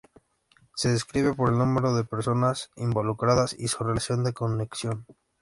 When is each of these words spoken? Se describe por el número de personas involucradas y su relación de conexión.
Se 0.75 0.89
describe 0.89 1.35
por 1.35 1.49
el 1.49 1.59
número 1.59 1.93
de 1.93 2.03
personas 2.03 2.71
involucradas 2.75 3.53
y 3.59 3.67
su 3.67 3.83
relación 3.83 4.23
de 4.23 4.33
conexión. 4.33 5.05